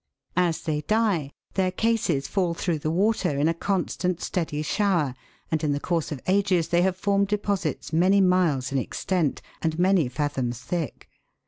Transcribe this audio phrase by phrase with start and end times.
[0.35, 3.97] As they die, their cases fall through the water, in a MICROSCOPIC PLANTS.
[4.03, 5.15] 155 constant, steady shower,
[5.51, 9.77] and in the course of ages they have formed deposits many miles in extent and
[9.77, 11.07] many fathoms thick.